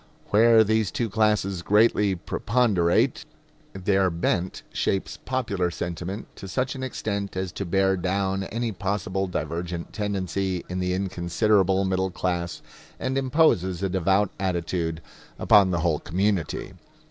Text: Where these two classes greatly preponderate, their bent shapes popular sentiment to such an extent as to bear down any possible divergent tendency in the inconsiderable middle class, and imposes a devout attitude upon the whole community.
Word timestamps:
Where 0.31 0.63
these 0.63 0.89
two 0.89 1.11
classes 1.11 1.61
greatly 1.61 2.15
preponderate, 2.15 3.23
their 3.73 4.09
bent 4.09 4.63
shapes 4.73 5.19
popular 5.25 5.69
sentiment 5.69 6.25
to 6.37 6.47
such 6.47 6.73
an 6.73 6.81
extent 6.81 7.37
as 7.37 7.51
to 7.51 7.65
bear 7.67 7.95
down 7.95 8.45
any 8.45 8.71
possible 8.71 9.27
divergent 9.27 9.93
tendency 9.93 10.65
in 10.67 10.79
the 10.79 10.95
inconsiderable 10.95 11.85
middle 11.85 12.09
class, 12.09 12.63
and 12.99 13.15
imposes 13.15 13.83
a 13.83 13.89
devout 13.89 14.31
attitude 14.39 15.03
upon 15.37 15.69
the 15.69 15.81
whole 15.81 15.99
community. 15.99 16.73